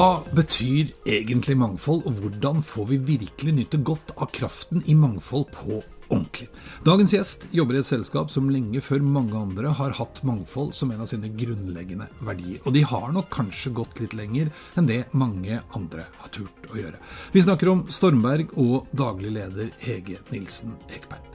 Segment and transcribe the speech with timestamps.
[0.00, 5.50] Hva betyr egentlig mangfold, og hvordan får vi virkelig nyte godt av kraften i mangfold
[5.52, 6.46] på ordentlig?
[6.86, 10.94] Dagens gjest jobber i et selskap som lenge før mange andre har hatt mangfold som
[10.94, 12.62] en av sine grunnleggende verdier.
[12.64, 14.48] Og de har nok kanskje gått litt lenger
[14.80, 16.96] enn det mange andre har turt å gjøre.
[17.36, 21.28] Vi snakker om Stormberg og daglig leder Hege Nilsen Ekberg.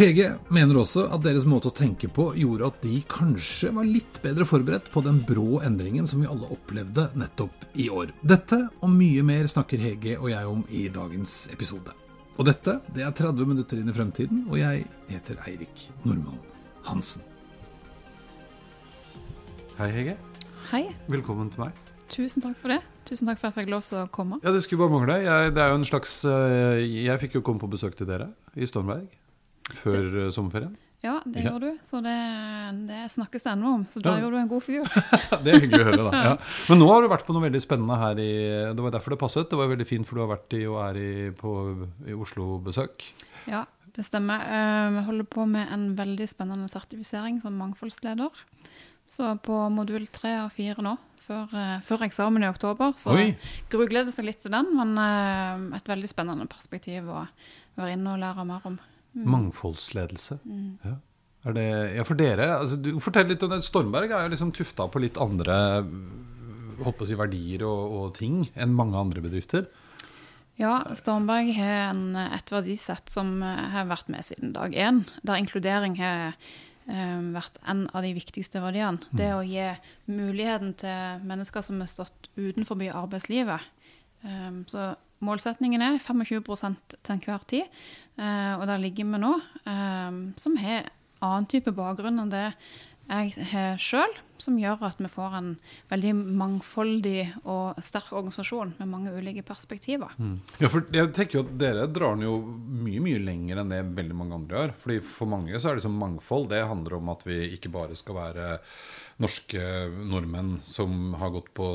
[0.00, 4.16] Hege mener også at deres måte å tenke på gjorde at de kanskje var litt
[4.24, 8.14] bedre forberedt på den brå endringen som vi alle opplevde nettopp i år.
[8.24, 11.92] Dette og mye mer snakker Hege og jeg om i dagens episode.
[12.38, 16.40] Og dette det er 30 minutter inn i fremtiden, og jeg heter Eirik Normann
[16.88, 17.28] Hansen.
[19.76, 20.16] Hei, Hege.
[20.72, 20.84] Hei.
[21.12, 21.76] Velkommen til meg.
[22.08, 22.80] Tusen takk for det.
[23.04, 24.40] Tusen takk for at jeg fikk lov til å komme.
[24.40, 25.20] Ja, Det skulle bare mangle.
[25.28, 28.32] Jeg, det er jo en slags, eh, jeg fikk jo komme på besøk til dere
[28.56, 29.19] i Stormberg
[29.78, 30.76] før det, eh, sommerferien.
[31.00, 31.50] Ja, det ja.
[31.50, 31.76] gjorde du.
[31.82, 32.14] Så det,
[32.88, 33.84] det snakkes ennå om.
[33.88, 34.24] Så da ja.
[34.24, 34.84] gjorde du en god figur.
[35.44, 36.22] det er hyggelig å høre, da.
[36.28, 36.34] Ja.
[36.68, 38.32] Men nå har du vært på noe veldig spennende her i
[38.76, 39.48] Det var derfor det passet.
[39.48, 41.54] Det var veldig fint, for du har vært i og er i, på,
[42.04, 43.06] i Oslo-besøk.
[43.48, 43.64] Ja,
[43.96, 44.44] det stemmer.
[44.44, 48.44] Eh, vi holder på med en veldig spennende sertifisering som mangfoldsleder.
[49.10, 52.92] Så på modul tre av fire nå, før, eh, før, eksamen i oktober.
[53.00, 53.16] Så
[53.72, 55.00] grugleder seg litt til den, men
[55.80, 57.24] et veldig spennende perspektiv å
[57.80, 58.76] være inne og lære mer om.
[59.14, 59.26] Mm.
[59.34, 60.40] Mangfoldsledelse.
[60.44, 60.72] Mm.
[60.86, 60.96] Ja.
[61.48, 63.62] Er det, ja, for dere, altså, du Fortell litt om det.
[63.64, 65.56] Stormberg er jo liksom tufta på litt andre
[66.80, 69.68] håper å si, verdier og, og, ting enn mange andre bedrifter.
[70.60, 75.02] Ja, Stormberg har en, et verdisett som har vært med siden dag én.
[75.24, 76.36] Der inkludering har
[76.84, 79.00] um, vært en av de viktigste verdiene.
[79.08, 79.20] Mm.
[79.22, 79.68] Det å gi
[80.12, 83.64] muligheten til mennesker som har stått utenfor arbeidslivet.
[84.20, 84.92] Um, så
[85.24, 87.80] målsetningen er 25 til enhver tid.
[88.20, 89.34] Eh, og der ligger vi nå,
[89.66, 92.46] eh, som har annen type bakgrunn enn det
[93.10, 95.48] jeg sjøl, som gjør at vi får en
[95.90, 100.14] veldig mangfoldig og sterk organisasjon med mange ulike perspektiver.
[100.16, 100.38] Mm.
[100.62, 103.82] Ja, for jeg tenker jo at Dere drar den jo mye mye lenger enn det
[103.98, 104.74] veldig mange andre gjør.
[104.84, 106.48] Fordi For mange så er det som mangfold.
[106.54, 108.48] Det handler om at vi ikke bare skal være
[109.20, 109.60] norske
[110.08, 111.66] nordmenn som har gått på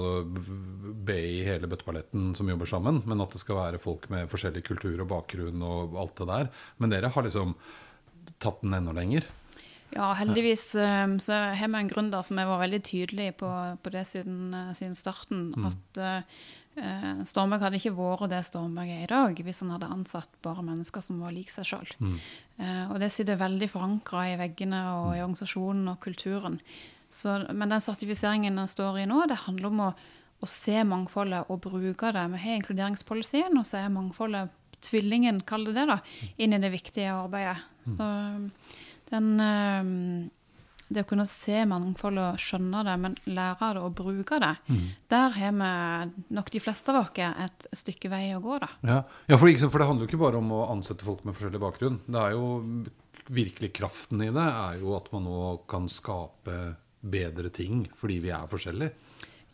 [1.06, 5.03] BI hele bøtteballetten som jobber sammen, men at det skal være folk med forskjellig kultur
[5.03, 6.53] og bakgrunn og alt det der.
[6.81, 7.53] Men dere har liksom
[8.41, 9.28] tatt den enda lenger.
[9.94, 13.50] Ja, heldigvis um, så har vi en gründer som har vært veldig tydelig på,
[13.81, 15.51] på det siden, uh, siden starten.
[15.56, 15.68] Mm.
[15.69, 20.34] At uh, Stormberg hadde ikke vært det Stormberg er i dag hvis han hadde ansatt
[20.44, 21.94] bare mennesker som var lik seg sjøl.
[22.01, 22.18] Mm.
[22.59, 26.59] Uh, og det sitter veldig forankra i veggene og i organisasjonen og kulturen.
[27.16, 29.90] Så, men den sertifiseringen den står i nå, det handler om å,
[30.44, 32.25] å se mangfoldet og bruke det.
[32.34, 34.51] Vi har inkluderingspolicyen, og så er mangfoldet
[34.84, 36.01] tvillingen, kall det det, da,
[36.41, 37.62] inn i det viktige arbeidet.
[37.85, 37.94] Mm.
[37.94, 38.09] Så
[39.12, 40.30] den ehm,
[40.88, 44.84] det å kunne se mangfold og skjønne det, men lære det og bruke det, mm.
[45.10, 48.60] der har vi nok de fleste av oss et stykke vei å gå.
[48.62, 48.70] da.
[48.86, 49.00] Ja,
[49.32, 52.00] ja for, for, det handler jo ikke bare om å ansette folk med forskjellig bakgrunn.
[52.06, 52.46] Det er jo
[53.34, 58.34] virkelig kraften i det er jo at man nå kan skape bedre ting fordi vi
[58.34, 58.94] er forskjellige.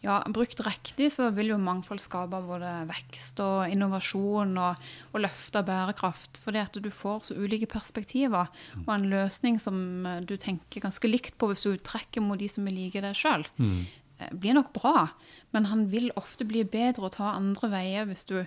[0.01, 5.61] Ja, Brukt riktig så vil jo mangfold skape både vekst og innovasjon og, og løfte
[5.65, 6.41] bærekraft.
[6.41, 8.49] Fordi at du får så ulike perspektiver
[8.81, 9.77] og en løsning som
[10.25, 13.45] du tenker ganske likt på hvis du trekker mot de som vil like deg sjøl.
[13.61, 13.85] Mm.
[14.17, 15.11] Eh, blir nok bra,
[15.53, 18.39] men han vil ofte bli bedre å ta andre veier hvis du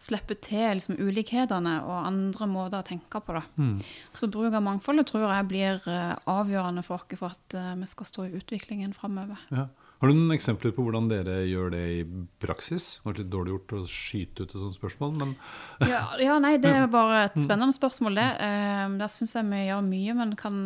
[0.00, 3.36] slipper til liksom, ulikhetene og andre måter å tenke på.
[3.36, 3.44] Da.
[3.60, 3.76] Mm.
[4.08, 8.08] Så bruk av mangfoldet tror jeg blir uh, avgjørende for oss for at vi skal
[8.08, 9.44] stå i utviklingen framover.
[9.52, 9.68] Ja.
[10.02, 12.00] Har du noen eksempler på hvordan dere gjør det i
[12.42, 12.88] praksis?
[12.98, 15.34] Det var litt dårlig gjort å skyte ut et sånt spørsmål, men
[15.92, 17.44] ja, ja, nei, det er bare et mm.
[17.46, 18.28] spennende spørsmål, det.
[18.42, 20.58] Uh, der syns jeg vi gjør mye, men kan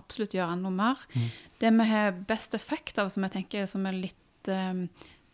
[0.00, 1.06] absolutt gjøre enda mer.
[1.14, 1.28] Mm.
[1.62, 4.18] Det vi har best effekt av, som jeg tenker som er litt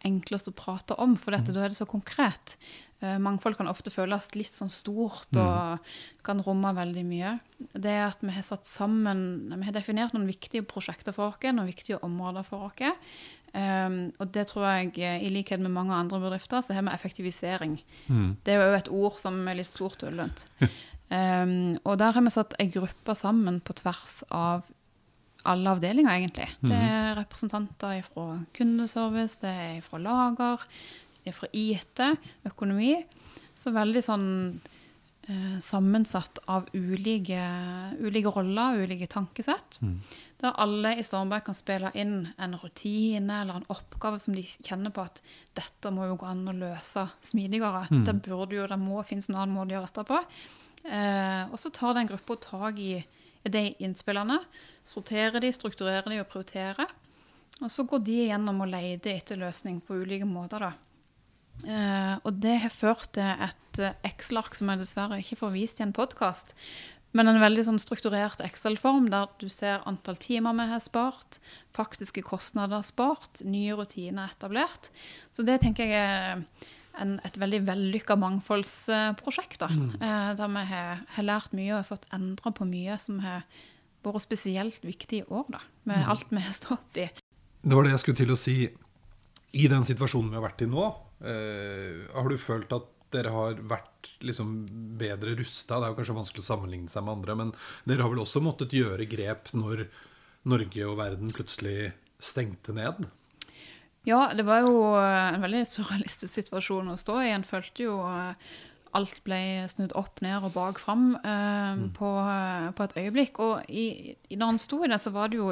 [0.04, 1.56] enklest å prate om, for dette, mm.
[1.56, 2.54] da er det så konkret.
[2.98, 5.90] Uh, mangfold kan ofte føles litt sånn stort og
[6.26, 7.36] kan romme veldig mye.
[7.70, 11.44] Det er at vi har satt sammen Vi har definert noen viktige prosjekter for oss,
[11.46, 12.96] noen viktige områder for oss.
[13.58, 16.92] Um, og det tror jeg, eh, i likhet med mange andre bedrifter, så har vi
[16.94, 17.78] effektivisering.
[18.06, 18.36] Mm.
[18.44, 20.44] Det er jo et ord som er litt stort og ullent.
[21.10, 24.68] Um, og der har vi satt ei gruppe sammen på tvers av
[25.48, 26.48] alle avdelinger, egentlig.
[26.60, 30.64] Det er representanter fra kundeservice, det er fra lager,
[31.22, 32.02] det er fra IT,
[32.50, 32.92] økonomi.
[33.58, 34.28] Så veldig sånn
[35.26, 37.40] eh, sammensatt av ulike,
[38.04, 39.80] ulike roller, ulike tankesett.
[40.38, 44.94] Der alle i Stormberg kan spille inn en rutine eller en oppgave som de kjenner
[44.94, 45.18] på at
[45.58, 47.88] dette må jo gå an å løse smidigere.
[48.06, 50.20] Det burde jo, det må finnes en annen måte å gjøre dette på.
[50.86, 52.92] Eh, og så tar den gruppa tak i
[53.48, 54.38] de innspillene,
[54.86, 56.90] sorterer de, strukturerer de og prioriterer.
[57.58, 60.74] Og så går de gjennom og leter etter løsning på ulike måter, da.
[61.66, 65.80] Eh, og det har ført til et eh, Excel-ark som jeg dessverre ikke får vist
[65.80, 66.54] i en podkast.
[67.18, 71.40] Men en veldig sånn strukturert Excel-form der du ser antall timer vi har spart,
[71.74, 74.92] faktiske kostnader spart, nye rutiner etablert.
[75.34, 76.44] Så det tenker jeg er
[77.02, 79.58] en, et veldig vellykka mangfoldsprosjekt.
[79.64, 83.18] da, eh, Der vi har, har lært mye og har fått endra på mye som
[83.24, 83.42] har
[84.06, 85.60] vært spesielt viktig i år, da,
[85.90, 87.08] med alt vi har stått i.
[87.62, 88.56] Det var det jeg skulle til å si.
[89.58, 90.86] I den situasjonen vi har vært i nå,
[91.24, 94.52] eh, har du følt at dere har vært liksom
[95.00, 95.78] bedre rusta?
[95.78, 97.54] Det er jo kanskje vanskelig å sammenligne seg med andre, men
[97.88, 99.86] dere har vel også måttet gjøre grep når
[100.48, 103.08] Norge og verden plutselig stengte ned?
[104.08, 107.32] Ja, det var jo eh, en veldig surrealistisk situasjon å stå i.
[107.34, 108.54] En følte jo eh,
[108.96, 113.40] alt ble snudd opp ned og bak fram eh, på, eh, på et øyeblikk.
[113.44, 115.50] Og i, i, når en sto i det, så var det jo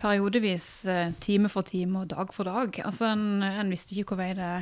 [0.00, 0.68] periodevis
[1.24, 2.80] time for time og dag for dag.
[2.86, 4.54] Altså En, en visste ikke hvor vei det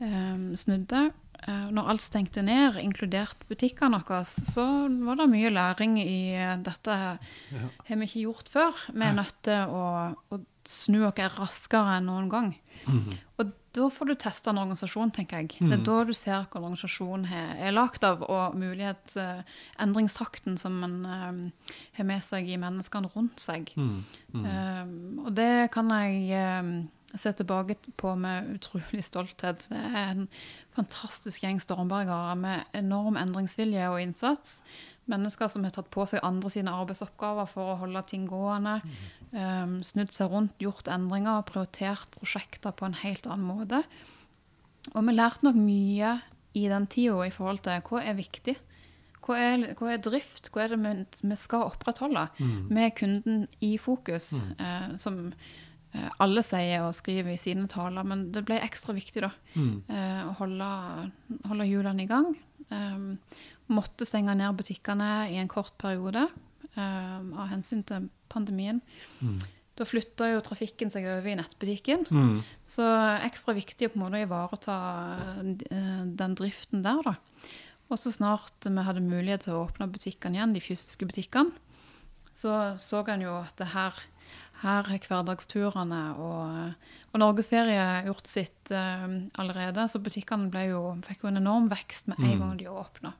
[0.00, 1.10] eh, snudde.
[1.46, 4.66] Eh, når alt stengte ned, inkludert butikkene våre, så
[5.06, 6.20] var det mye læring i
[6.64, 8.84] dette dette har vi ikke gjort før.
[8.92, 9.86] Vi er nødt til å,
[10.32, 12.52] å snu oss raskere enn noen gang.
[13.40, 15.52] Og da får du testa en organisasjon, tenker jeg.
[15.62, 19.42] Det er da du ser hva organisasjonen er, lagd av, og mulighet, eh,
[19.84, 23.70] endringstakten som en eh, har med seg i menneskene rundt seg.
[23.76, 26.72] Um, og det kan jeg eh,
[27.18, 29.66] se tilbake på med utrolig stolthet.
[29.70, 30.28] Det er en
[30.76, 34.60] fantastisk gjeng stormbergere med enorm endringsvilje og innsats.
[35.10, 38.78] Mennesker som har tatt på seg andre sine arbeidsoppgaver for å holde ting gående.
[39.34, 43.82] Um, snudd seg rundt, gjort endringer, prioritert prosjekter på en helt annen måte.
[44.94, 46.18] Og vi lærte nok mye
[46.58, 48.56] i den tida i forhold til hva er viktig.
[49.20, 50.48] Hva er, hva er drift?
[50.50, 50.92] Hva er det vi,
[51.28, 52.24] vi skal opprettholde?
[52.72, 55.28] Med kunden i fokus, eh, som
[56.22, 58.06] alle sier og skriver i sine taler.
[58.06, 59.74] Men det ble ekstra viktig da, mm.
[60.30, 60.68] å holde,
[61.50, 62.28] holde hjulene i gang.
[62.70, 63.16] Um,
[63.74, 66.28] måtte stenge ned butikkene i en kort periode
[66.76, 68.78] um, av hensyn til pandemien.
[69.80, 72.04] Da flytta jo trafikken seg over i nettbutikken.
[72.68, 72.84] Så
[73.24, 74.76] ekstra viktig å på en måte ivareta
[75.40, 77.14] eh, den driften der, da.
[77.90, 81.56] Og så snart vi hadde mulighet til å åpne butikkene igjen, de fysiske butikkene,
[82.36, 83.96] så så en jo at det her,
[84.60, 89.06] her har hverdagsturene og, og Norgesferie gjort sitt uh,
[89.40, 89.86] allerede.
[89.88, 93.14] Så butikkene jo, fikk jo en enorm vekst med en gang de åpna.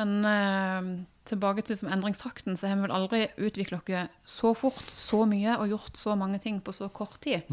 [0.00, 0.90] Men uh,
[1.28, 5.56] tilbake til liksom, endringstakten, så har vi vel aldri utvikla oss så fort, så mye
[5.60, 7.48] og gjort så mange ting på så kort tid.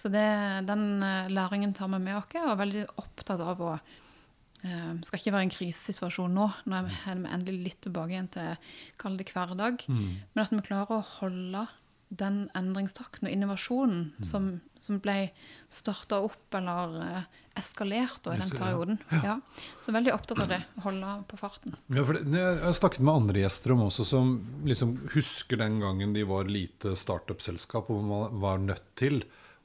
[0.00, 0.28] Så det,
[0.68, 5.20] den uh, læringen tar vi med oss, og er veldig opptatt av å eh, skal
[5.20, 9.18] ikke være en krisesituasjon nå, nå er vi er endelig litt tilbake igjen til kall
[9.18, 9.84] det hverdag.
[9.88, 11.66] Men at vi klarer å holde
[12.12, 14.48] den endringstakten og innovasjonen som,
[14.82, 15.30] som ble
[15.72, 17.22] starta opp eller uh,
[17.56, 18.98] eskalert da, i den perioden.
[19.24, 19.38] Ja.
[19.80, 21.76] Så veldig opptatt av det, holde på farten.
[21.92, 24.34] Ja, for det, Jeg har snakket med andre gjester om også som
[24.68, 29.22] liksom husker den gangen de var lite startup-selskap, og man var nødt til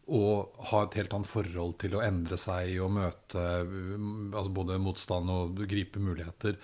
[0.08, 4.80] å ha et helt annet forhold til å endre seg og møte um, altså både
[4.80, 6.56] motstand og gripe muligheter.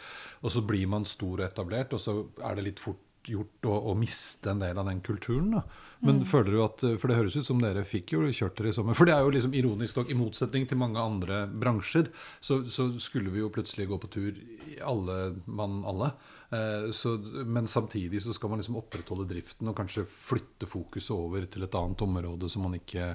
[0.48, 3.77] Og så blir man stor og etablert, og så er det litt fort gjort å,
[3.92, 5.51] å miste en del av den kulturen.
[5.58, 5.63] da.
[6.03, 8.75] Men føler du at, For det høres ut som dere fikk jo kjørt dere i
[8.75, 8.98] sommer.
[8.98, 12.10] For det er jo liksom ironisk nok, i motsetning til mange andre bransjer,
[12.44, 14.42] så, så skulle vi jo plutselig gå på tur
[14.84, 16.12] alle mann alle.
[16.51, 17.15] Eh, så,
[17.48, 21.80] men samtidig så skal man liksom opprettholde driften og kanskje flytte fokuset over til et
[21.80, 23.13] annet område som man ikke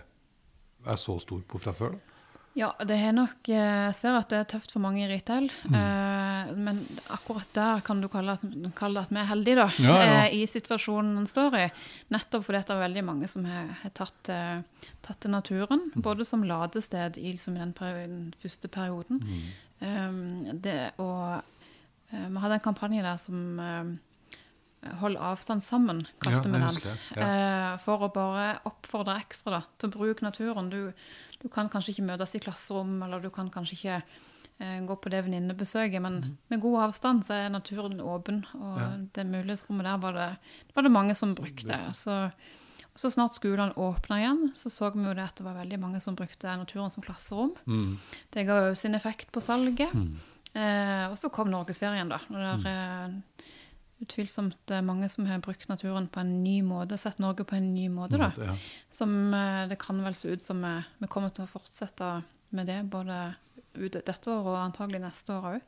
[0.88, 1.98] er så stor på fra før.
[1.98, 2.17] da.
[2.58, 5.46] Ja, det er nok Jeg ser at det er tøft for mange i retail.
[5.70, 6.80] Eh, men
[7.14, 8.42] akkurat der kan du kalle, at,
[8.78, 9.68] kalle det at vi er heldige, da.
[9.78, 10.16] Ja, ja.
[10.24, 11.66] Eh, I situasjonen en står i.
[12.14, 15.86] Nettopp fordi det er veldig mange som har, har tatt, eh, tatt til naturen.
[15.94, 19.22] Både som ladested i, liksom, den, perioden, den første perioden.
[19.78, 21.38] Um, det, og
[22.10, 23.96] eh, vi hadde en kampanje der som eh,
[25.00, 26.98] Hold avstand sammen, kalte vi ja, den.
[27.18, 27.24] Ja.
[27.26, 30.70] Eh, for å bare oppfordre ekstra da, til å bruke naturen.
[30.70, 30.92] Du,
[31.42, 34.02] du kan kanskje ikke møtes i klasserom, eller du kan kanskje ikke
[34.60, 38.44] eh, gå på det venninnebesøket, men med god avstand så er naturen åpen.
[38.58, 38.88] Og Ja.
[39.14, 40.30] det mulighetsrommet der var det,
[40.74, 41.78] var det mange som brukte.
[41.94, 42.30] Så,
[42.96, 46.00] så snart skolene åpna igjen, så så vi jo det at det var veldig mange
[46.00, 47.54] som brukte naturen som klasserom.
[47.66, 47.98] Mm.
[48.34, 49.94] Det ga jo sin effekt på salget.
[50.54, 52.18] Eh, og så kom norgesferien, da.
[52.28, 52.62] når Mm.
[52.62, 53.44] det eh,
[54.00, 57.72] utvilsomt eh, mange som har brukt naturen på en ny måte, sett Norge på en
[57.74, 58.30] ny måte, da.
[58.38, 58.56] Ja.
[58.90, 62.66] Som eh, det kan vel se ut som vi, vi kommer til å fortsette med
[62.70, 63.34] det både
[63.78, 65.60] ut dette året og antagelig neste år òg.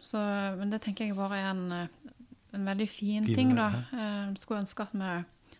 [0.00, 0.18] så,
[0.58, 2.14] men det tenker jeg bare er en, eh,
[2.54, 3.68] en veldig fin, Fin, ting, da.
[3.92, 3.98] ja.
[3.98, 5.12] Eh, skulle ønske at vi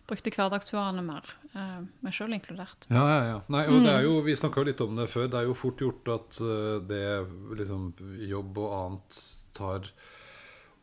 [0.09, 1.21] brukte hverdagsturene mer,
[1.53, 2.87] uh, meg sjøl inkludert.
[2.89, 3.35] Ja, ja, ja.
[3.53, 4.05] Nei, og det er Mm.
[4.07, 5.27] jo, vi snakka litt om det før.
[5.29, 7.93] Det er jo fort gjort at eh, det liksom
[8.25, 9.19] jobb og annet
[9.53, 9.85] tar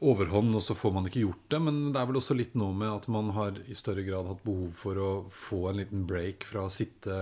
[0.05, 1.61] overhånd, og så får man ikke gjort det.
[1.69, 4.45] Men det er vel også litt noe med at man har i større grad hatt
[4.45, 7.17] behov for å få en liten break fra å sitte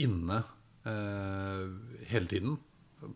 [0.00, 0.42] inne
[0.88, 1.64] eh,
[2.12, 2.58] hele tiden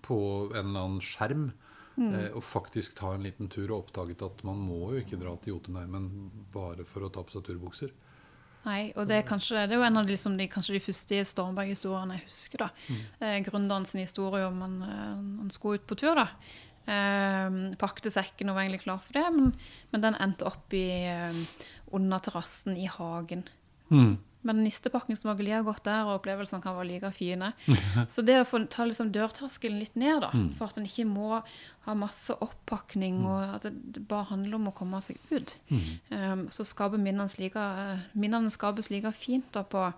[0.04, 0.18] på
[0.54, 1.50] en eller annen skjerm.
[1.94, 5.36] Eh, og faktisk ta en liten tur og oppdaget at man må jo ikke dra
[5.38, 6.08] til Jotunheimen
[6.54, 7.92] bare for å ta på seg turbukser.
[8.64, 11.18] Nei, og det er, kanskje, det er jo en av de, liksom, de, de første
[11.28, 12.64] Stormberg-historiene jeg husker.
[12.64, 12.70] da.
[13.20, 15.10] Eh, Gründeren sin historie om han, eh,
[15.42, 16.16] han skulle ut på tur.
[16.16, 16.30] da.
[16.84, 19.54] Eh, pakte sekken og var egentlig klar for det, men,
[19.92, 21.42] men den endte opp i, eh,
[21.96, 23.46] under terrassen i hagen.
[24.44, 27.52] Men nistepakning smaker har godt der, og opplevelsene kan være like fine.
[28.12, 31.38] Så det å få ta liksom dørterskelen litt ned, da, for at en ikke må
[31.86, 36.68] ha masse oppakning, og at det, bare handler om å komme seg ut, um, så
[36.68, 39.88] skaper minnene, like, eh, minnene skapes like fint da, på,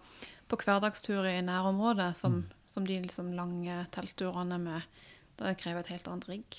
[0.46, 5.02] på hverdagsturer i nærområdet som, som de liksom lange teltturene med
[5.36, 6.58] det krever et helt annet rigg.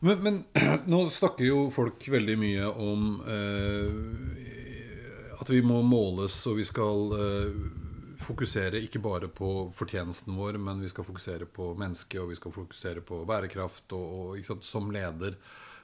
[0.00, 0.44] Men, men
[0.90, 3.90] nå snakker jo folk veldig mye om eh,
[5.40, 7.56] at vi må måles, og vi skal eh,
[8.24, 12.54] fokusere ikke bare på fortjenesten vår, men vi skal fokusere på mennesket, og vi skal
[12.54, 13.92] fokusere på bærekraft.
[13.96, 14.64] Og, og sant?
[14.66, 15.36] Som leder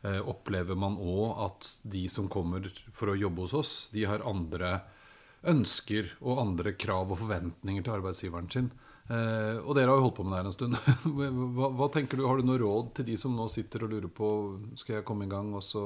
[0.07, 4.25] eh, opplever man òg at de som kommer for å jobbe hos oss, de har
[4.29, 4.79] andre
[5.51, 8.71] ønsker og andre krav og forventninger til arbeidsgiveren sin.
[9.11, 10.81] Eh, og dere har jo holdt på med det her en stund.
[11.59, 14.11] hva, hva tenker du, Har du noe råd til de som nå sitter og lurer
[14.15, 14.29] på
[14.79, 15.85] Skal jeg komme i gang, og så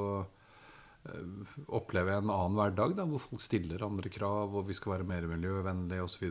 [1.09, 4.99] eh, opplever jeg en annen hverdag da, hvor folk stiller andre krav, og vi skal
[4.99, 6.27] være mer miljøvennlige osv.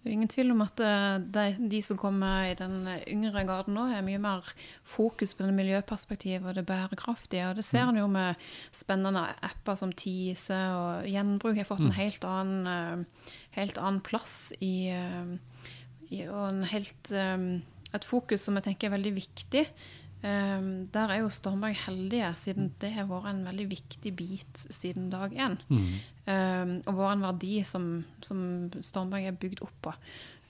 [0.00, 3.46] Det er jo ingen tvil om at eh, de, de som kommer i den yngre
[3.48, 4.52] garden nå, er mye mer
[4.84, 7.48] fokus på det miljøperspektivet og det bærekraftige.
[7.48, 8.36] Og det ser en jo med
[8.76, 14.04] spennende apper som Tise og gjenbruk Jeg har fått en helt annen, eh, helt annen
[14.04, 15.48] plass eh, i
[16.10, 17.60] Og en helt, eh,
[17.94, 19.64] et fokus som jeg tenker er veldig viktig.
[20.20, 25.08] Eh, der er jo Stormberg heldige, siden det har vært en veldig viktig bit siden
[25.10, 25.56] dag én.
[26.30, 28.42] Um, og vært en verdi som, som
[28.84, 29.94] Stormberg er bygd opp på.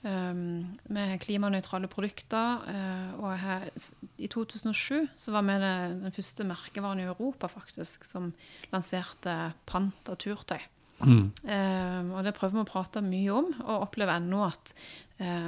[0.01, 2.65] Med klimanøytrale produkter.
[2.65, 3.69] uh, og her,
[4.17, 8.33] I 2007 så var vi den første merkevaren i Europa faktisk som
[8.73, 10.61] lanserte pant av turtøy.
[11.01, 14.73] Um, og det prøver vi å prate mye om, og opplever ennå at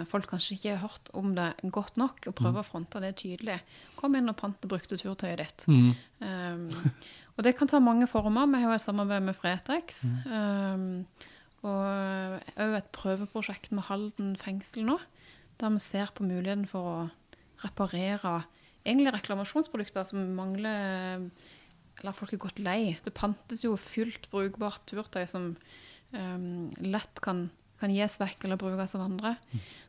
[0.10, 3.60] folk kanskje ikke har hørt om det godt nok, og prøver å fronte det tydelig.
[3.98, 5.66] Kom inn og pant det brukte turtøyet ditt.
[5.68, 6.68] Um,
[7.34, 8.50] og det kan ta mange former.
[8.52, 10.04] Vi har et samarbeid med Fretex.
[10.28, 11.06] Um,
[11.64, 14.98] og òg et prøveprosjekt med Halden fengsel nå,
[15.62, 16.98] der vi ser på muligheten for å
[17.64, 18.42] reparere
[18.84, 21.30] egentlig reklamasjonsprodukter som mangler
[22.02, 22.98] Eller folk er gått lei.
[23.06, 25.52] Det pantes jo fullt brukbart turtøy som
[26.12, 27.46] um, lett kan,
[27.84, 29.36] kan gis vekk eller brukes av andre.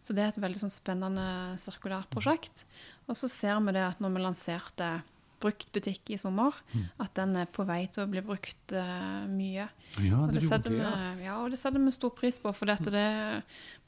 [0.04, 1.26] Så det er et veldig sånn spennende
[1.62, 2.66] sirkulært prosjekt.
[3.08, 4.92] Og så ser vi det at når vi lanserte
[5.44, 6.56] bruktbutikk i sommer,
[7.02, 9.66] at den er på vei til å bli brukt uh, mye.
[10.00, 11.36] Ja, Og det, setter vi, ja.
[11.36, 13.06] og det setter vi stor pris på, for dette det,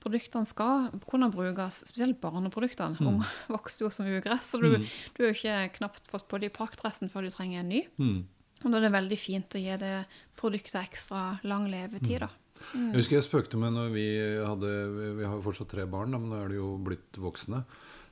[0.03, 3.01] produktene skal kunne brukes, spesielt barneproduktene.
[3.01, 3.11] Mm.
[3.15, 6.53] Unger vokser jo som ugress, så du, du har jo ikke knapt fått på de
[6.53, 7.85] parkdressen før du trenger en ny.
[8.01, 8.19] Mm.
[8.65, 9.95] Og da er det veldig fint å gi det
[10.37, 12.31] produktet ekstra lang levetid, da.
[12.75, 14.07] Jeg husker jeg spøkte med når vi
[14.43, 14.71] hadde
[15.19, 17.65] Vi har jo fortsatt tre barn, da, men nå er de jo blitt voksne.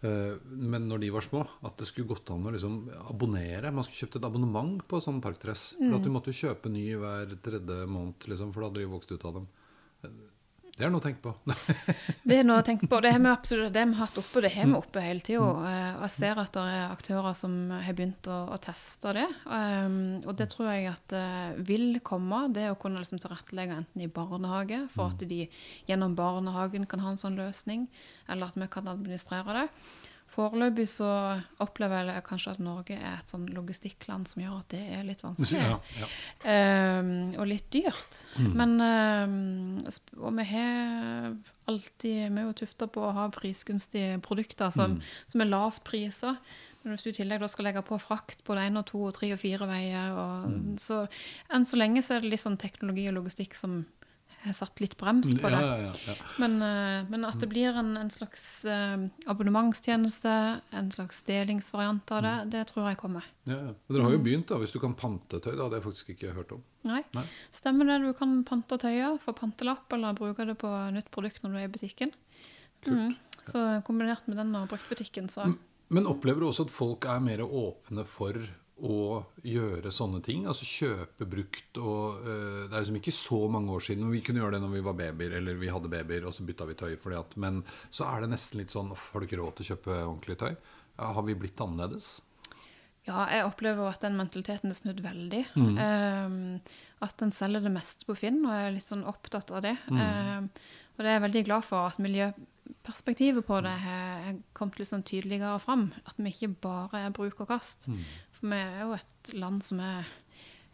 [0.05, 3.73] Eh, Men når de var små, at det skulle gått an å liksom abonnere.
[3.73, 5.75] Man skulle kjøpt et abonnement på sånn parkdress.
[5.79, 9.13] For at du måtte kjøpe ny hver tredje måned, liksom, for da hadde de vokst
[9.13, 9.47] ut av dem.
[10.75, 11.33] Det er noe å tenke på.
[12.29, 12.99] Det er noe å tenke på.
[13.05, 15.45] Det har vi absolutt det har vi hatt oppe, det har vi oppe hele tida.
[15.47, 15.61] Og
[16.03, 19.29] jeg ser at det er aktører som har begynt å, å teste det.
[19.47, 22.49] Um, og det tror jeg at uh, vil komme.
[22.57, 25.45] Det å kunne liksom tilrettelegge enten i barnehage, for at de
[25.87, 27.87] gjennom barnehagen kan ha en sånn løsning,
[28.27, 29.69] eller at vi kan administrere det.
[30.35, 31.09] Foreløpig så
[31.63, 35.23] opplever jeg kanskje at Norge er et sånn logistikkland som gjør at det er litt
[35.23, 35.63] vanskelig.
[35.63, 36.09] Ja, ja.
[36.99, 38.25] Um, og litt dyrt.
[38.59, 39.79] Men um,
[40.19, 41.35] Og vi har
[41.71, 44.99] alltid Vi er jo tufta på å ha prisgunstige produkter som,
[45.31, 46.37] som er lavt priser.
[46.85, 49.01] Men hvis du i tillegg da skal legge på frakt på det ene og to
[49.07, 50.51] og tre og fire veier og,
[50.83, 51.07] Så
[51.55, 53.85] enn så lenge så er det litt sånn teknologi og logistikk som
[54.53, 55.61] satt litt brems på det.
[55.63, 56.15] Ja, ja, ja.
[56.43, 60.35] Men, eh, men at det blir en, en slags eh, abonnementstjeneste,
[60.77, 63.25] en slags delingsvariant av det, det tror jeg kommer.
[63.49, 63.73] Ja, ja.
[63.73, 65.55] Men Dere har jo begynt, da, hvis du kan pante tøy.
[65.55, 66.65] Det har jeg faktisk ikke hørt om.
[66.85, 67.01] Nei.
[67.17, 67.25] Nei.
[67.57, 68.01] Stemmer det.
[68.05, 71.71] Du kan pante tøyer, få pantelapp, eller bruke det på nytt produkt når du er
[71.71, 72.13] i butikken.
[72.85, 73.15] Mm.
[73.49, 75.55] Så kombinert med den og bruktbutikken, så
[75.93, 78.37] Men opplever du også at folk er mer åpne for
[78.83, 80.49] å gjøre sånne ting?
[80.51, 84.11] Altså kjøpe brukt og uh, Det er liksom ikke så mange år siden.
[84.11, 86.67] Vi kunne gjøre det når vi var babyer, eller vi hadde babyer, og så bytta
[86.69, 87.63] vi tøy fordi at Men
[87.95, 90.55] så er det nesten litt sånn har du ikke råd til å kjøpe ordentlig tøy?
[90.95, 92.17] Ja, har vi blitt annerledes?
[93.05, 95.43] Ja, jeg opplever at den mentaliteten er snudd veldig.
[95.61, 95.77] Mm.
[95.77, 99.65] Eh, at den selger det meste på Finn, og jeg er litt sånn opptatt av
[99.67, 99.75] det.
[99.93, 100.01] Mm.
[100.01, 104.89] Eh, og det er jeg veldig glad for at miljøperspektivet på det har kommet litt
[104.89, 105.89] sånn tydeligere fram.
[106.07, 107.91] At vi ikke bare er bruk og kast.
[107.91, 108.01] Mm.
[108.45, 110.09] For vi er jo et land som er,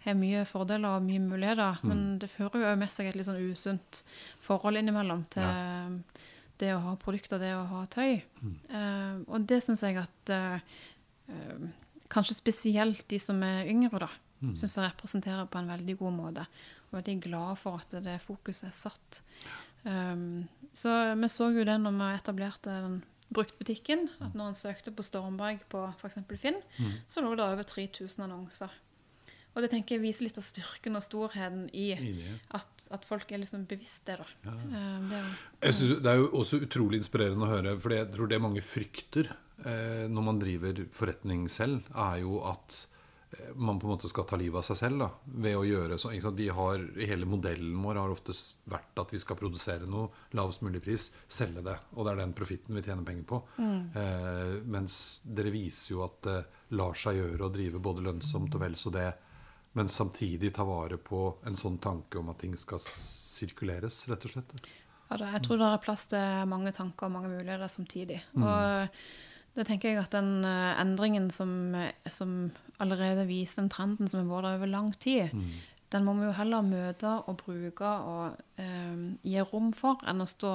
[0.03, 1.79] har mye fordeler og mye muligheter.
[1.85, 1.91] Mm.
[1.93, 4.01] Men det fører jo med seg et litt sånn usunt
[4.43, 6.01] forhold innimellom til
[6.59, 8.19] det å ha produkter, det å ha tøy.
[8.43, 8.57] Mm.
[8.75, 10.59] Uh, og det syns jeg at uh,
[12.11, 14.11] kanskje spesielt de som er yngre, da,
[14.41, 14.55] Mm.
[14.57, 16.45] syns jeg representerer på en veldig god måte.
[16.89, 19.19] Og veldig glad for at det fokuset er satt.
[19.85, 24.93] Um, så vi så jo det når vi etablerte den bruktbutikken, at når en søkte
[24.95, 26.19] på Stormberg på f.eks.
[26.41, 26.93] Finn, Mm.
[27.09, 28.71] så lå det over 3000 annonser.
[29.55, 33.33] Og det tenker jeg viser litt av styrken og storheten i I at, at folk
[33.33, 34.27] er liksom bevisst det, da.
[34.47, 34.53] Ja.
[35.11, 35.33] det er jo,
[35.63, 38.63] Jeg synes, det er jo også utrolig inspirerende å høre, for jeg tror det mange
[38.63, 39.33] frykter
[39.67, 43.00] eh, når man driver forretning selv, er jo at eh,
[43.55, 45.09] man på en måte skal ta livet av seg selv da,
[45.45, 45.99] ved å gjøre?
[46.35, 48.35] Vi har, Hele modellen vår har ofte
[48.71, 51.77] vært at vi skal produsere noe, lavest mulig pris, selge det.
[51.95, 53.41] Og det er den profitten vi tjener penger på.
[53.61, 56.39] Eh, mens dere viser jo at det
[56.79, 59.09] lar seg gjøre å drive både lønnsomt og vel så det,
[59.79, 64.35] men samtidig ta vare på en sånn tanke om at ting skal sirkuleres, rett og
[64.35, 64.55] slett.
[65.11, 68.21] Ja, da, jeg tror det er plass til mange tanker og mange muligheter samtidig.
[68.39, 68.91] Og
[69.59, 74.23] det tenker jeg at den eh, endringen som, eh, som allerede viser den trenden som
[74.23, 75.35] har vært der over lang tid,
[75.91, 80.29] den må vi jo heller møte og bruke og eh, gi rom for, enn å
[80.29, 80.55] stå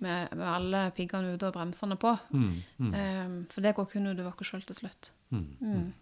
[0.00, 2.14] med, med alle piggene ute og bremsene på.
[2.96, 5.12] Eh, for det går kun utover oss sjøl til slutt.
[5.30, 5.92] Mm.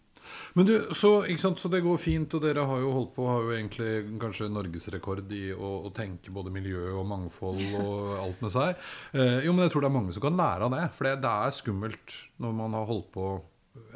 [0.58, 3.44] Men du, så, sant, så det går fint, og dere har jo holdt på har
[3.44, 8.54] jo egentlig kanskje norgesrekord i å, å tenke både miljø og mangfold og alt med
[8.54, 8.88] seg.
[9.12, 10.88] Eh, jo, men jeg tror det er mange som kan lære av det.
[10.96, 13.30] For det, det er skummelt når man har holdt på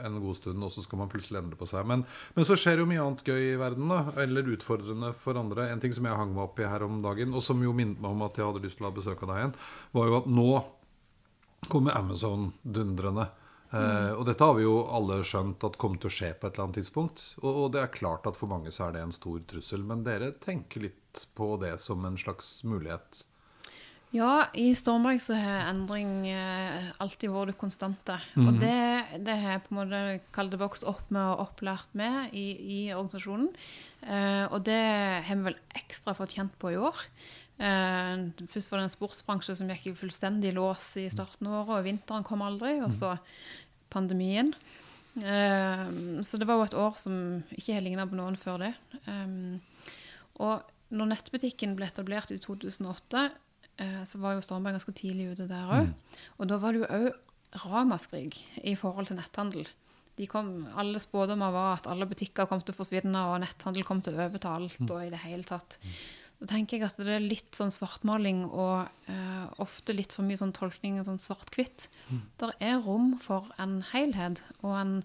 [0.02, 1.86] en god stund, og så skal man plutselig endre på seg.
[1.88, 2.04] Men,
[2.36, 4.14] men så skjer jo mye annet gøy i verden, da.
[4.22, 5.68] Eller utfordrende for andre.
[5.72, 8.02] En ting som jeg hang meg opp i her om dagen, og som jo minnet
[8.02, 9.56] meg om at jeg hadde lyst til å ha besøk av deg igjen,
[9.98, 10.48] var jo at nå
[11.72, 13.28] kommer Amazon dundrende.
[13.72, 16.54] Eh, og dette har vi jo alle skjønt at kommer til å skje på et
[16.54, 17.26] eller annet tidspunkt.
[17.40, 19.84] Og, og det er klart at for mange så er det en stor trussel.
[19.88, 23.24] Men dere tenker litt på det som en slags mulighet.
[24.12, 28.18] Ja, i Stormberg så har endring eh, alltid vært det konstante.
[28.36, 28.76] Og det,
[29.24, 30.00] det har jeg på en måte
[30.36, 33.48] kalt vokst opp med og opplært med i, i organisasjonen.
[34.04, 34.82] Eh, og det
[35.24, 37.06] har vi vel ekstra fått kjent på i år.
[37.62, 41.76] Uh, først var det en sportsbransje som gikk i fullstendig lås i starten av året,
[41.76, 42.78] og vinteren kom aldri.
[42.82, 43.12] Og så
[43.92, 44.52] pandemien.
[45.20, 45.88] Eh,
[46.24, 47.16] så det var jo et år som
[47.52, 48.72] ikke har ligna på noen før det.
[49.04, 49.90] Eh,
[50.42, 53.26] og når nettbutikken ble etablert i 2008,
[53.80, 55.92] eh, så var jo Stormberg ganske tidlig ute der òg.
[56.38, 59.68] Og da var det jo òg ramaskrik i forhold til netthandel.
[60.16, 64.02] De kom, alle spådommer var at alle butikker kom til å forsvinne, og netthandel kom
[64.04, 64.80] til å overta alt.
[64.84, 65.78] og i det hele tatt.
[66.42, 70.40] Da tenker jeg at det er litt sånn svartmaling og eh, ofte litt for mye
[70.40, 71.86] sånn tolkning sånn svart-hvitt.
[72.42, 74.96] Der er rom for en helhet og en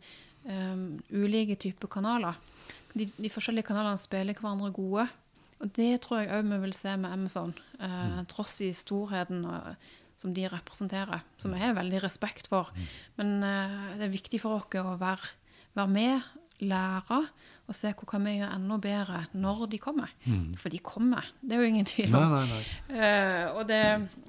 [0.49, 2.39] um, ulike typer kanaler.
[2.97, 5.05] De, de forskjellige kanalene spiller hverandre gode.
[5.61, 9.87] Og det tror jeg òg vi vil se med Amazon, eh, tross i storheten og,
[10.17, 12.69] som de representerer, som jeg har veldig respekt for.
[13.17, 15.33] Men eh, det er viktig for oss å være,
[15.77, 16.27] være med,
[16.63, 17.19] lære,
[17.67, 20.13] og se hvor kan vi gjøre enda bedre når de kommer.
[20.59, 22.21] For de kommer, det er jo ingen tvil om.
[22.21, 22.95] Nei, nei, nei.
[22.95, 23.81] Uh, og det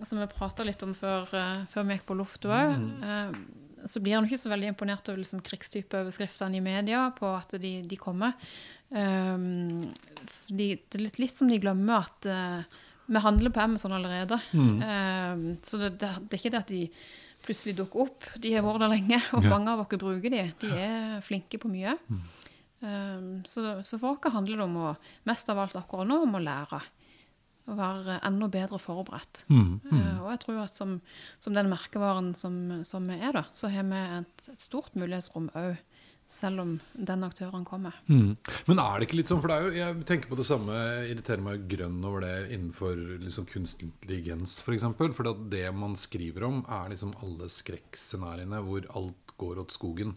[0.08, 2.74] som vi prata litt om før, uh, før vi gikk på lufta òg,
[3.88, 7.78] så blir han ikke så veldig imponert over liksom, krigstypeoverskriftene i media på at de,
[7.86, 8.34] de kommer.
[8.90, 9.86] Um,
[10.48, 12.28] de, det er litt, litt som de glemmer at
[13.08, 14.34] vi handler på Amazon allerede.
[14.84, 16.82] Eh, så det, det, det er ikke det at de
[17.48, 18.26] plutselig dukker opp.
[18.40, 19.50] De har vært der lenge, og Ja.
[19.56, 20.44] mange av oss bruker de.
[20.60, 21.96] De er flinke på mye.
[22.80, 24.94] Eh, så, så for oss handler det om å,
[25.26, 26.80] mest av alt akkurat nå, om å lære.
[27.68, 29.42] Å være enda bedre forberedt.
[29.52, 29.80] Mm.
[29.92, 30.94] Eh, og jeg tror at som,
[31.42, 32.54] som den merkevaren som,
[32.86, 35.76] som vi er, da, så har vi et, et stort mulighetsrom òg,
[36.28, 37.96] selv om den aktøren kommer.
[38.06, 38.36] Mm.
[38.68, 40.74] Men er det ikke litt sånn, for det er jo, jeg tenker på det samme,
[40.76, 44.66] jeg irriterer meg grønn over det innenfor liksom kunstig intelligens f.eks.
[44.66, 49.62] For, eksempel, for at det man skriver om, er liksom alle skrekkscenarioene hvor alt går
[49.62, 50.16] åt skogen.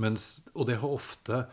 [0.00, 1.44] Mens, og det har ofte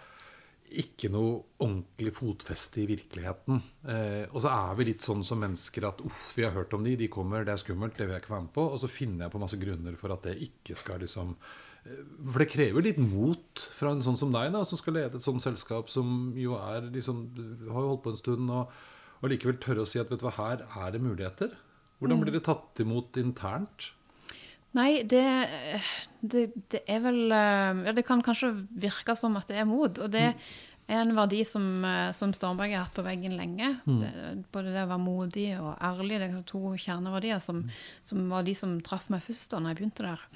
[0.68, 3.62] ikke noe ordentlig fotfeste i virkeligheten.
[3.88, 6.84] Eh, og så er vi litt sånn som mennesker at uff, vi har hørt om
[6.84, 8.66] de, de kommer, det er skummelt, det vil jeg ikke være med på.
[8.74, 11.38] Og så finner jeg på masse grunner for at det ikke skal liksom
[12.28, 15.26] For det krever litt mot fra en sånn som deg, da, som skal lede et
[15.26, 17.26] sånt selskap som jo er liksom
[17.70, 18.74] Har jo holdt på en stund, og,
[19.22, 21.54] og likevel tørre å si at vet du hva, her er det muligheter.
[21.98, 23.92] Hvordan blir det tatt imot internt?
[24.78, 25.26] Nei, det,
[26.22, 29.98] det, det er vel eh, Ja, det kan kanskje virke som at det er mot.
[30.04, 33.74] Og det er en verdi som, eh, som Stormberg har hatt på veggen lenge.
[33.88, 34.12] Det,
[34.54, 36.20] både det å være modig og ærlig.
[36.22, 37.64] Det er to kjerneverdier som,
[38.08, 40.28] som var de som traff meg først da når jeg begynte der.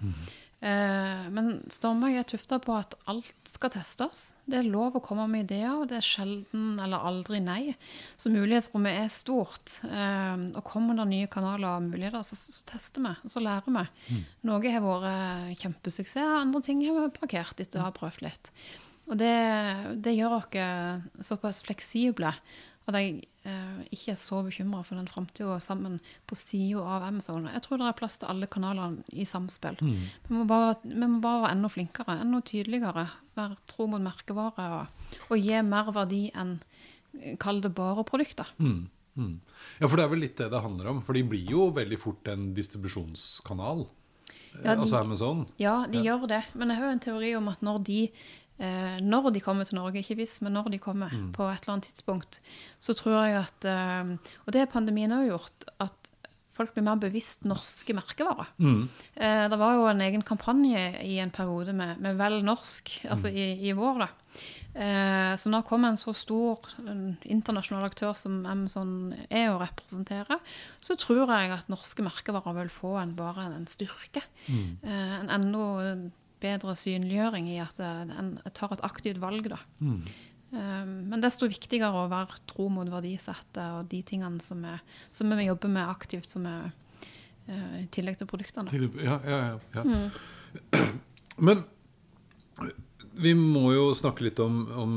[0.62, 4.36] Eh, men Stormberg er tufta på at alt skal testes.
[4.45, 7.74] Det er lov å komme med ideer, og det er sjelden eller aldri nei.
[8.19, 9.80] Så mulighetsrommet er stort.
[9.88, 13.78] Eh, og kommer det nye kanaler og muligheter, så, så tester vi, og så lærer
[13.80, 14.21] vi.
[14.50, 18.54] Noe har vært kjempesuksess, andre ting har vi parkert etter å ha prøvd litt.
[19.10, 19.36] Og det,
[20.06, 22.30] det gjør oss såpass fleksible
[22.88, 25.99] at jeg ikke er så bekymra for den framtida sammen
[26.30, 27.47] på sida av Amazon.
[27.49, 29.77] Jeg tror det er plass til alle kanalene i samspill.
[29.82, 33.08] Vi, må bare, vi må bare være enda flinkere, enda tydeligere.
[33.36, 36.60] Være tro mot merkevare og, og gi mer verdi enn
[37.19, 38.45] eh, Kall det bare produkter.
[38.62, 38.89] Mm.
[39.17, 39.39] Mm.
[39.82, 41.01] Ja, for det er vel litt det det handler om.
[41.04, 43.82] For de blir jo veldig fort en distribusjonskanal.
[43.88, 45.45] Eh, Ja, de- altså Amazon.
[45.58, 46.43] Ja, de gjør det.
[46.54, 48.12] Men jeg har jo en teori om at når de eh,
[49.02, 51.89] når de kommer til Norge, ikke hvis, men når de kommer på et eller annet
[51.89, 52.41] tidspunkt,
[52.78, 54.12] så tror jeg at eh,
[54.45, 55.67] Og det har pandemien òg gjort.
[55.82, 56.12] At
[56.62, 58.50] folk blir mer bevisst norske merkevarer.
[58.62, 58.82] Mm.
[59.15, 63.32] Eh, det var jo en egen kampanje i en periode med, med Vel norsk, altså
[63.32, 64.04] i, i vår.
[64.04, 64.10] da.
[64.71, 69.60] Eh, så når det kommer en så stor en internasjonal aktør som Amazon er å
[69.62, 70.39] representere,
[70.84, 74.24] så tror jeg at norske merkevarer vil få en, bare en styrke.
[74.47, 75.65] Eh, en enda
[76.41, 79.60] bedre synliggjøring i at eh, en tar et aktivt valg, da.
[79.82, 84.82] Eh, Men desto viktigere å være tro mot verdisettet og de tingene som, er,
[85.15, 86.71] som vi jobber med aktivt, som er
[87.47, 88.89] eh, i tillegg til produktene.
[89.01, 89.41] Ja, ja,
[89.75, 90.10] ja, Mm.
[91.47, 91.62] Men
[93.21, 94.93] vi må jo snakke litt om, om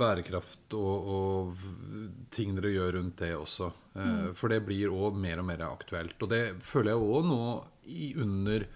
[0.00, 3.70] bærekraft og, og ting dere gjør rundt det også.
[3.94, 4.32] Mm.
[4.36, 6.16] For det blir òg mer og mer aktuelt.
[6.24, 7.38] Og det føler jeg òg nå
[7.84, 8.66] i, under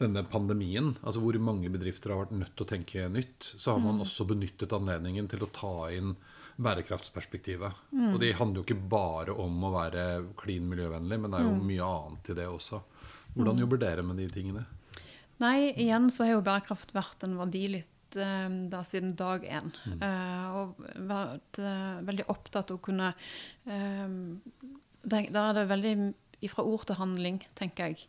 [0.00, 3.82] denne pandemien, altså hvor mange bedrifter har vært nødt til å tenke nytt, så har
[3.84, 6.14] man også benyttet anledningen til å ta inn
[6.60, 7.84] bærekraftsperspektivet.
[8.14, 10.06] Og det handler jo ikke bare om å være
[10.40, 12.82] klin miljøvennlig, men det er jo mye annet i det også.
[13.36, 14.66] Hvordan jobber dere med de tingene?
[15.40, 19.70] Nei, igjen så har jo bærekraft vært en verdi litt eh, da siden dag én.
[19.94, 23.12] Eh, og vært eh, veldig opptatt av å kunne
[23.64, 24.18] eh,
[25.00, 25.94] der er det veldig
[26.44, 28.04] ifra ord til handling, tenker jeg.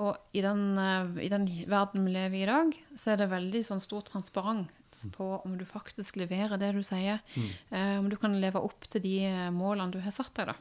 [0.00, 3.34] Og i den, eh, i den verden vi lever i i dag, så er det
[3.34, 7.20] veldig sånn stor transparens på om du faktisk leverer det du sier.
[7.70, 10.56] Eh, om du kan leve opp til de eh, målene du har satt deg, da.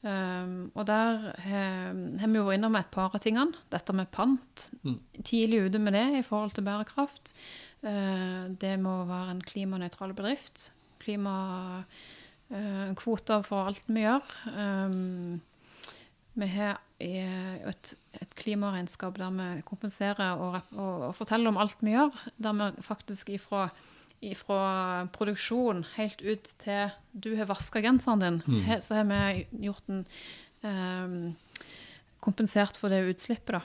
[0.00, 3.52] Um, og der har har vi jo vært innom et par av tingene.
[3.68, 4.70] Dette med pant.
[5.20, 7.34] Tidlig ute med det i forhold til bærekraft.
[7.84, 10.72] Uh, det må være en klimanøytral bedrift.
[11.04, 11.84] Klimakvoter
[13.44, 14.24] for alt vi gjør.
[14.56, 15.40] Um,
[16.38, 21.82] vi har eh, et, et klimaregnskap der vi kompenserer og, og, og forteller om alt
[21.82, 22.14] vi gjør.
[22.38, 23.68] Der vi faktisk ifra,
[24.22, 24.62] ifra
[25.14, 30.04] produksjon helt ut til du har vaska genseren din, he, så har vi gjort en
[30.62, 31.36] eh,
[32.20, 33.62] Kompensert for det utslippet, da.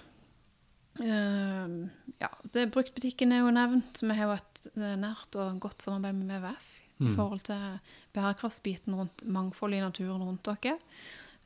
[0.95, 1.89] Uh,
[2.21, 3.99] ja, det Bruktbutikken er jo nevnt.
[3.99, 6.69] Vi har jo et eh, nært og godt samarbeid med WWF
[7.03, 7.79] i forhold til
[8.15, 10.77] bærekraftsbiten rundt mangfold i naturen rundt dere.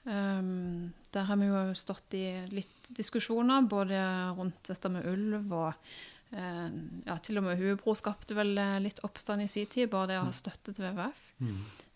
[0.03, 3.99] Um, der har vi jo stått i litt diskusjoner, både
[4.37, 6.69] rundt dette med ulv og uh,
[7.05, 10.19] ja, Til og med Hubro skapte vel eh, litt oppstand i sin tid, bare det
[10.21, 11.23] å ha støtte til WWF.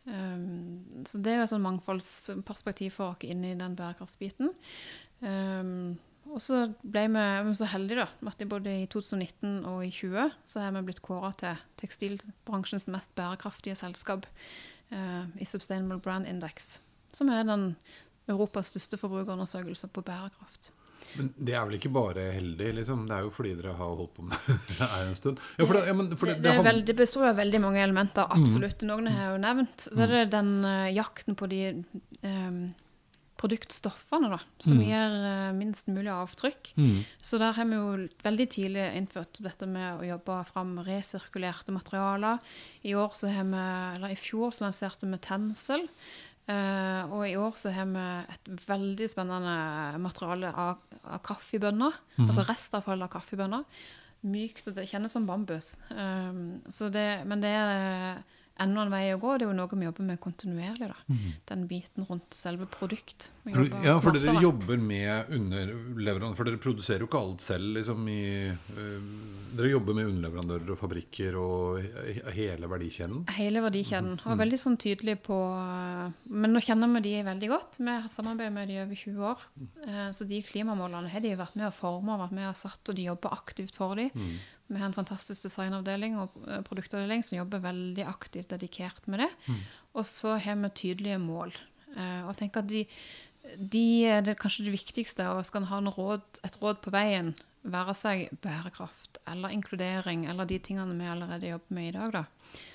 [0.04, 4.52] Um, så det er jo et sånn mangfoldsperspektiv for oss inn i den bærekraftsbiten.
[5.24, 5.96] Um,
[6.34, 10.38] og så ble vi, vi så heldige da, at både i 2019 og i 2020
[10.48, 14.28] så er vi blitt kåra til tekstilbransjens mest bærekraftige selskap
[14.92, 16.80] uh, i Sustainable Brand Index.
[17.13, 17.73] Som er den
[18.30, 20.71] Europas største forbrukerundersøkelse på bærekraft.
[21.17, 23.04] Men det er vel ikke bare heldig, liksom?
[23.10, 25.41] Det er jo fordi dere har holdt på med det en stund.
[25.60, 28.82] Ja, det, ja, det, det, det, veld, det, består av veldig mange elementer, absolutt.
[28.82, 28.89] Mm.
[28.89, 29.89] Noen har jeg jo nevnt.
[29.89, 31.62] Så er det den uh, jakten på de
[32.23, 32.63] um,
[33.43, 34.84] produktstoffene da, som mm.
[34.88, 36.73] gir uh, minst mulig avtrykk.
[36.80, 36.99] Mm.
[37.21, 42.41] Så der har vi jo veldig tidlig innført dette med å jobbe fram resirkulerte materialer.
[42.82, 43.65] I, år så har vi,
[43.99, 45.86] eller I fjor så lanserte vi Tensel.
[46.43, 49.56] Uh, og i år så har vi et veldig spennende
[50.03, 51.95] materiale av, av kaffebønner.
[52.17, 52.27] Mm.
[52.27, 53.63] Altså restavfall av kaffebønner.
[54.23, 55.75] Mykt, og det kjennes som bambus.
[55.91, 58.23] Um, det, men det er
[58.62, 59.34] enda en vei å gå.
[59.38, 60.89] Det er jo noe vi jobber med kontinuerlig.
[60.92, 60.98] da.
[61.10, 61.32] Mm.
[61.50, 63.32] Den biten rundt selve produkt.
[63.50, 66.38] Ja, for dere jobber med underleverandører.
[66.38, 67.74] For dere produserer jo ikke alt selv.
[67.80, 68.52] liksom i...
[68.78, 73.26] Uh, dere jobber med underleverandører og fabrikker og hele verdikjeden?
[73.38, 74.18] Hele verdikjeden.
[74.26, 75.38] Og veldig sånn tydelig på
[76.34, 77.82] Men nå kjenner vi de veldig godt.
[77.82, 79.46] Vi har samarbeidet med de over 20 år.
[79.86, 82.98] Uh, så de klimamålene har de vært med å forme, vært med og satt, og
[82.98, 84.13] de jobber aktivt for dem.
[84.13, 84.38] Mm.
[84.67, 89.30] Vi har en fantastisk designavdeling og eh, produktavdeling som jobber veldig aktivt dedikert med det.
[89.47, 89.62] Mm.
[89.99, 91.54] Og så har vi tydelige mål.
[91.93, 92.84] Uh, og jeg tenker at de,
[93.76, 95.28] de er det kanskje det viktigste.
[95.30, 100.47] Og skal en ha råd, et råd på veien, være seg bærekraft eller inkludering eller
[100.49, 102.23] de tingene vi allerede jobber med i dag, da,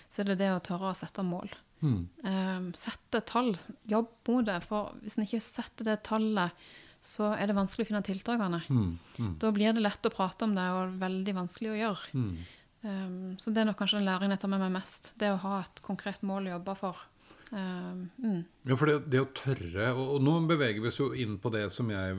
[0.09, 1.51] så er det det å tørre å sette mål.
[1.85, 1.99] Mm.
[2.25, 3.53] Um, sette tall.
[3.87, 4.59] Jobb mot det.
[4.67, 6.69] For hvis en ikke setter det tallet
[7.05, 8.61] så er det vanskelig å finne tiltakene.
[8.69, 9.35] Mm, mm.
[9.43, 12.15] Da blir det lett å prate om det, og veldig vanskelig å gjøre.
[12.15, 12.33] Mm.
[12.79, 15.13] Um, så det er nok kanskje den læringen jeg tar med meg mest.
[15.19, 17.05] Det å ha et konkret mål å jobbe for.
[17.49, 21.39] Um, ja, for det, det, å tørre og, og, nå beveger vi oss jo inn
[21.41, 22.19] på det som jeg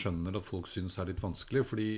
[0.00, 1.62] skjønner at folk syns er litt vanskelig.
[1.68, 1.90] fordi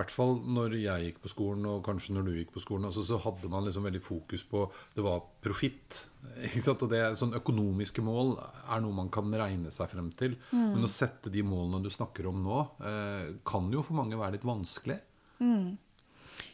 [0.00, 3.04] hvert fall når jeg gikk på skolen, og kanskje når du gikk på skolen, altså,
[3.06, 4.64] så hadde man liksom veldig fokus på
[4.96, 6.06] det var profitt.
[6.70, 10.36] Og det, sånn Økonomiske mål er noe man kan regne seg frem til.
[10.50, 10.74] Mm.
[10.74, 12.58] Men å sette de målene du snakker om nå,
[12.88, 14.98] eh, kan jo for mange være litt vanskelig.
[15.40, 15.78] Mm.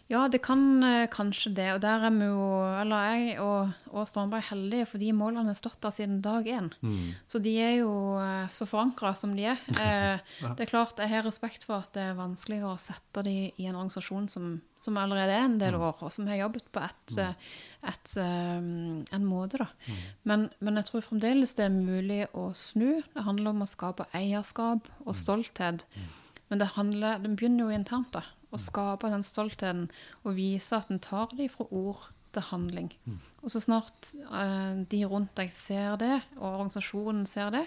[0.06, 1.66] Ja, det kan eh, kanskje det.
[1.74, 2.42] Og der er vi jo,
[2.78, 6.68] eller jeg og, og Strandberg heldige, for de målene har stått der siden dag én.
[6.78, 7.16] Mm.
[7.26, 7.90] Så de er jo
[8.22, 9.62] eh, så forankra som de er.
[9.86, 10.50] Eh, ja.
[10.56, 13.66] Det er klart, Jeg har respekt for at det er vanskeligere å sette de i
[13.68, 14.46] en organisasjon som,
[14.82, 15.84] som allerede er en del mm.
[15.88, 17.44] år, og som har jobbet på et, mm.
[17.92, 18.14] et,
[19.18, 19.60] en måte.
[19.62, 19.68] da.
[19.86, 20.00] Mm.
[20.30, 23.02] Men, men, jeg tror fremdeles det er mulig å snu.
[23.12, 25.86] Det handler om å skape eierskap og stolthet.
[26.50, 28.14] Men det, handler, det begynner jo internt.
[28.16, 29.87] da og skape den stoltheten
[30.24, 32.90] og vise at en tar det fra ord til handling.
[33.06, 33.20] Mm.
[33.42, 37.64] Og så snart uh, de rundt deg ser det, og organisasjonen ser det,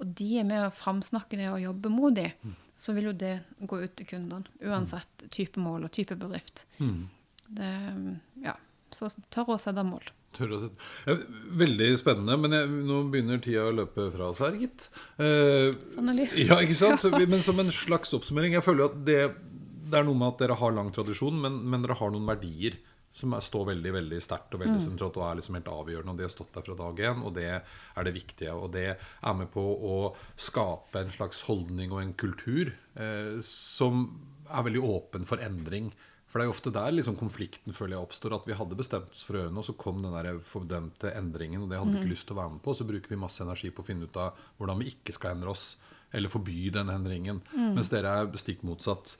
[0.00, 2.54] og de er med å framsnakke det og jobbe mot det, mm.
[2.80, 4.58] så vil jo det gå ut til kundene.
[4.64, 6.64] Uansett type mål og type bedrift.
[6.80, 7.06] Mm.
[7.54, 7.72] Det,
[8.42, 8.56] ja,
[8.94, 10.10] så tør å sette mål.
[11.54, 14.88] Veldig spennende, men jeg, nå begynner tida å løpe fra oss her, gitt.
[15.22, 16.26] Eh, Sannelig.
[16.42, 17.04] Ja, ikke sant?
[17.30, 19.20] Men som en slags oppsummering Jeg føler at det
[19.94, 22.80] det er noe med at dere har lang tradisjon, men, men dere har noen verdier
[23.14, 24.84] som er, står veldig veldig sterkt og veldig mm.
[24.88, 26.14] sentralt og er liksom helt avgjørende.
[26.14, 28.56] Og det har stått der fra dag én, og det er det viktige.
[28.58, 29.98] Og det er med på å
[30.34, 34.08] skape en slags holdning og en kultur eh, som
[34.50, 35.92] er veldig åpen for endring.
[36.26, 38.34] For det er jo ofte der liksom konflikten føler jeg oppstår.
[38.34, 41.62] At vi hadde bestemt oss for øynene, og så kom den der fordømte endringen.
[41.62, 42.14] Og det hadde vi ikke mm.
[42.16, 42.74] lyst til å være med på.
[42.74, 45.54] Så bruker vi masse energi på å finne ut av hvordan vi ikke skal endre
[45.54, 45.68] oss.
[46.10, 47.38] Eller forby den endringen.
[47.54, 47.76] Mm.
[47.78, 49.14] Mens dere er stikk motsatt.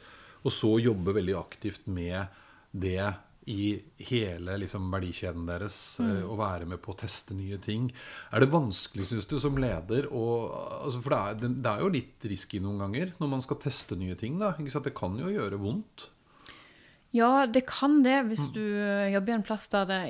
[0.44, 2.26] Og så jobbe veldig aktivt med
[2.70, 3.00] det
[3.46, 3.74] i
[4.08, 5.76] hele liksom, verdikjeden deres.
[6.00, 6.08] Mm.
[6.10, 7.90] Eh, å være med på å teste nye ting.
[8.32, 10.24] Er det vanskelig, syns du, som leder å
[10.84, 13.98] altså, For det er, det er, jo litt risky noen ganger når man skal teste
[14.00, 14.38] nye ting.
[14.40, 14.54] Da.
[14.56, 16.08] Det kan jo gjøre vondt.
[17.14, 18.54] Ja, det kan det hvis mm.
[18.56, 18.64] du
[19.14, 20.00] jobber i en plass der det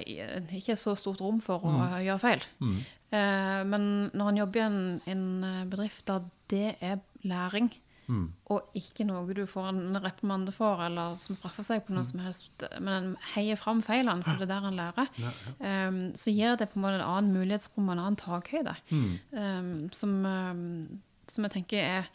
[0.57, 1.83] ikke er så stort rom for å mm.
[2.07, 2.47] gjøre feil.
[2.65, 2.79] Mm.
[3.19, 4.79] Eh, men når en jobber i en,
[5.11, 5.27] en
[5.73, 7.71] bedrift der det er læring,
[8.07, 8.27] Mm.
[8.53, 12.11] Og ikke noe du får en reprimande for, eller som straffer seg på noe mm.
[12.11, 15.11] som helst, men en heier fram feilene, for det er der en lærer.
[15.21, 15.75] Ja, ja.
[15.89, 19.11] Um, så gir det på en måte en annen mulighetsrom og en annen takhøyde, mm.
[19.33, 20.65] um, som, um,
[21.31, 22.11] som, jeg tenker er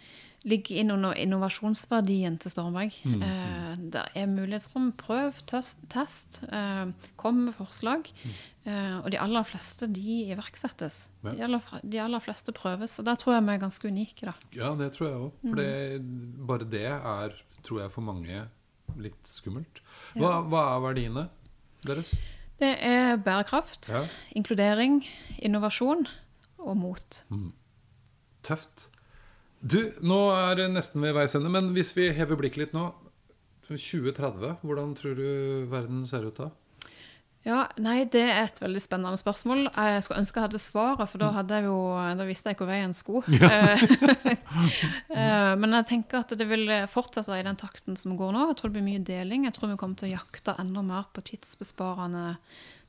[0.48, 2.96] ligger inn under innovasjonsverdien til Stormberg.
[3.04, 3.24] Mm, mm.
[3.28, 4.92] Eh, det er mulighetsrom.
[5.00, 5.82] Prøv, test.
[5.92, 6.86] test eh,
[7.20, 8.08] kom med forslag.
[8.24, 8.38] Mm.
[8.70, 11.02] Eh, og de aller fleste de iverksettes.
[11.26, 11.34] Ja.
[11.34, 12.98] De, aller, de, aller, fleste prøves.
[13.02, 14.32] Og der tror jeg vi er ganske unike.
[14.32, 14.36] da.
[14.56, 15.44] Ja, det tror jeg òg.
[15.44, 16.48] For mm.
[16.48, 18.46] bare det er, tror jeg, for mange
[19.00, 19.84] litt skummelt.
[20.16, 20.44] Hva, ja.
[20.50, 21.26] hva er verdiene
[21.86, 22.16] deres?
[22.60, 24.02] Det er bærekraft, ja.
[24.36, 24.98] inkludering,
[25.40, 26.04] innovasjon
[26.60, 27.22] og mot.
[27.32, 27.54] Mm.
[28.44, 28.90] Tøft.
[29.60, 32.88] Du, nå er det nesten ved veis ende, men hvis vi hever blikket litt nå
[33.70, 35.30] 2030, hvordan tror du
[35.70, 36.50] verden ser ut da?
[37.48, 39.70] Ja, nei, det er et veldig spennende spørsmål.
[39.72, 41.78] Jeg skulle ønske jeg hadde svaret, for da, hadde jeg jo,
[42.20, 43.22] da visste jeg hvor veien sko.
[43.32, 43.78] Ja.
[45.62, 48.50] Men jeg tenker at det vil fortsette i den takten som går nå.
[48.50, 49.48] Jeg tror det blir mye deling.
[49.48, 52.36] Jeg tror vi kommer til å jakte enda mer på tidsbesparende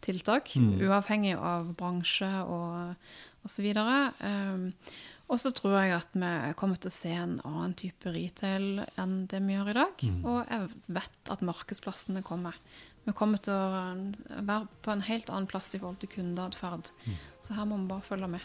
[0.02, 3.70] tiltak, uavhengig av bransje og osv.
[3.70, 4.70] Um,
[5.30, 9.26] og så tror jeg at vi kommer til å se en annen type retail enn
[9.30, 10.04] det vi gjør i dag.
[10.26, 12.56] Og jeg vet at markedsplassene kommer.
[13.06, 16.90] Vi kommer til å være på en helt annen plass i forhold til kundeatferd.
[17.46, 18.40] Så her må vi bare følge med.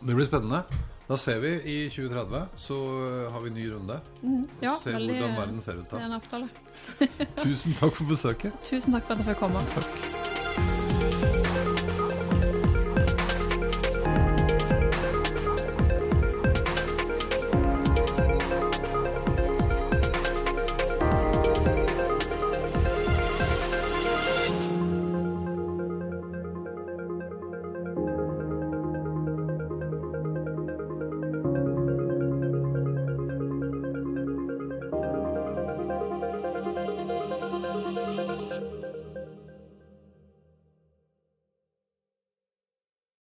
[0.00, 0.64] Det blir spennende.
[1.06, 2.76] Da ser vi i 2030, så
[3.30, 4.00] har vi en ny runde.
[4.22, 6.48] Mm, ja, Se veldig- hvordan verden ser ut Det er en avtale.
[7.36, 8.58] Tusen takk for besøket.
[8.66, 9.62] Tusen takk for at jeg fikk komme.
[9.76, 10.35] Takk.